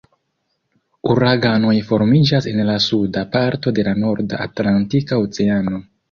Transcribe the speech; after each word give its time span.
Uraganoj 1.15 1.73
formiĝas 1.89 2.47
en 2.51 2.61
la 2.69 2.77
suda 2.85 3.23
parto 3.35 3.73
de 3.81 3.85
la 3.89 3.93
Norda 4.05 4.39
Atlantika 4.47 5.21
Oceano. 5.27 5.83